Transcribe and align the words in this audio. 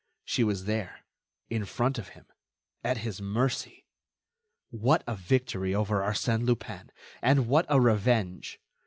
She 0.25 0.43
was 0.43 0.65
there, 0.65 1.01
in 1.51 1.63
front 1.63 1.99
of 1.99 2.07
him, 2.17 2.25
at 2.83 2.97
his 2.97 3.21
mercy! 3.21 3.85
What 4.71 5.03
a 5.05 5.15
victory 5.15 5.75
over 5.75 5.99
Arsène 5.99 6.43
Lupin! 6.43 6.89
And 7.21 7.47
what 7.47 7.67
a 7.69 7.79
revenge! 7.79 8.59